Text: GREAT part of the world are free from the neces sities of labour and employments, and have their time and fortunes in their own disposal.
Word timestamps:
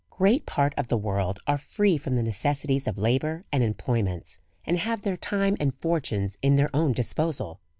GREAT 0.09 0.47
part 0.47 0.73
of 0.77 0.87
the 0.87 0.97
world 0.97 1.39
are 1.45 1.59
free 1.59 1.95
from 1.95 2.15
the 2.15 2.23
neces 2.23 2.65
sities 2.65 2.87
of 2.87 2.97
labour 2.97 3.43
and 3.51 3.61
employments, 3.63 4.39
and 4.65 4.79
have 4.79 5.03
their 5.03 5.15
time 5.15 5.55
and 5.59 5.75
fortunes 5.75 6.39
in 6.41 6.55
their 6.55 6.75
own 6.75 6.91
disposal. 6.91 7.59